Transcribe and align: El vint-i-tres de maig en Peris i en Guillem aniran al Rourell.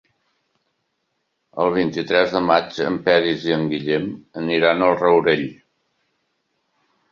El 1.65 1.69
vint-i-tres 1.75 2.33
de 2.37 2.41
maig 2.47 2.81
en 2.87 2.97
Peris 3.09 3.47
i 3.51 3.55
en 3.59 3.69
Guillem 3.75 4.09
aniran 4.43 4.85
al 4.89 4.99
Rourell. 5.05 5.47